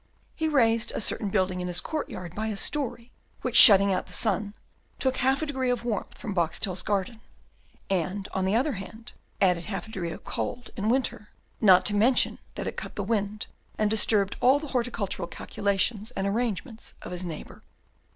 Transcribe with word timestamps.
He 0.35 0.47
raised 0.49 0.91
a 0.93 0.99
certain 0.99 1.29
building 1.29 1.61
in 1.61 1.67
his 1.67 1.79
court 1.79 2.09
yard 2.09 2.33
by 2.33 2.47
a 2.47 2.57
story, 2.57 3.11
which 3.43 3.55
shutting 3.55 3.93
out 3.93 4.07
the 4.07 4.13
sun, 4.13 4.55
took 4.97 5.17
half 5.17 5.43
a 5.43 5.45
degree 5.45 5.69
of 5.69 5.85
warmth 5.85 6.17
from 6.17 6.33
Boxtel's 6.33 6.81
garden, 6.81 7.21
and, 7.87 8.27
on 8.33 8.45
the 8.45 8.55
other 8.55 8.71
hand, 8.73 9.11
added 9.39 9.65
half 9.65 9.87
a 9.87 9.91
degree 9.91 10.09
of 10.09 10.23
cold 10.25 10.71
in 10.75 10.89
winter; 10.89 11.29
not 11.61 11.85
to 11.85 11.93
mention 11.95 12.39
that 12.55 12.65
it 12.65 12.77
cut 12.77 12.95
the 12.95 13.03
wind, 13.03 13.45
and 13.77 13.91
disturbed 13.91 14.37
all 14.41 14.57
the 14.57 14.69
horticultural 14.69 15.27
calculations 15.27 16.09
and 16.15 16.25
arrangements 16.25 16.95
of 17.03 17.11
his 17.11 17.23
neighbour. 17.23 17.61